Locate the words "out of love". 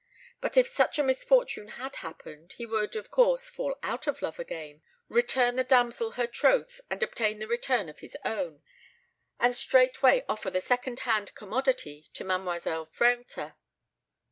3.83-4.39